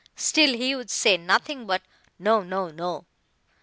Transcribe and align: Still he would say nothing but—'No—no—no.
Still 0.15 0.55
he 0.57 0.75
would 0.75 0.89
say 0.89 1.15
nothing 1.15 1.67
but—'No—no—no. 1.67 3.05